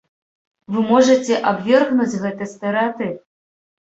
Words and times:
Вы 0.75 0.79
можаце 0.91 1.35
абвергнуць 1.51 2.19
гэты 2.23 2.43
стэрэатып? 2.53 3.15